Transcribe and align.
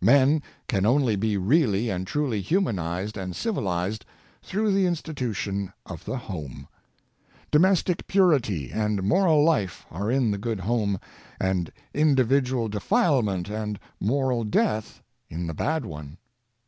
Men 0.00 0.42
can 0.66 0.84
only 0.84 1.14
be 1.14 1.36
really 1.36 1.88
and 1.88 2.04
truly 2.04 2.40
humanized 2.40 3.16
and 3.16 3.36
civilized 3.36 4.04
through 4.42 4.72
the 4.72 4.86
institution 4.86 5.72
of 5.86 6.04
the 6.04 6.16
Healthy 6.16 6.24
Homes. 6.32 6.42
41 6.42 6.62
home. 6.62 6.68
Domestic 7.52 8.06
purity 8.08 8.72
and 8.72 9.04
moral 9.04 9.44
life 9.44 9.86
are 9.92 10.10
in 10.10 10.32
the 10.32 10.38
good 10.38 10.58
home, 10.58 10.98
and 11.38 11.70
individual 11.94 12.68
defilement 12.68 13.48
and 13.48 13.78
moral 14.00 14.42
death 14.42 15.00
in 15.30 15.46
the 15.46 15.54
bad 15.54 15.84
one. 15.86 16.18